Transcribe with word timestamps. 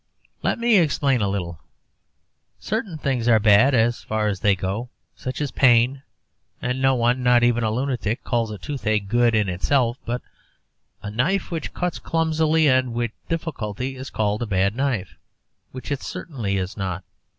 Let 0.41 0.57
me 0.57 0.79
explain 0.79 1.21
a 1.21 1.27
little: 1.29 1.59
Certain 2.59 2.97
things 2.97 3.27
are 3.27 3.37
bad 3.39 3.75
so 3.93 4.07
far 4.07 4.29
as 4.29 4.39
they 4.39 4.55
go, 4.55 4.89
such 5.15 5.39
as 5.39 5.51
pain, 5.51 6.01
and 6.59 6.81
no 6.81 6.95
one, 6.95 7.21
not 7.21 7.43
even 7.43 7.63
a 7.63 7.69
lunatic, 7.69 8.23
calls 8.23 8.49
a 8.49 8.57
tooth 8.57 8.87
ache 8.87 9.07
good 9.07 9.35
in 9.35 9.47
itself; 9.47 9.99
but 10.03 10.23
a 11.03 11.11
knife 11.11 11.51
which 11.51 11.75
cuts 11.75 11.99
clumsily 11.99 12.67
and 12.67 12.95
with 12.95 13.11
difficulty 13.29 13.95
is 13.95 14.09
called 14.09 14.41
a 14.41 14.47
bad 14.47 14.75
knife, 14.75 15.17
which 15.71 15.91
it 15.91 16.01
certainly 16.01 16.57
is 16.57 16.75
not. 16.75 17.03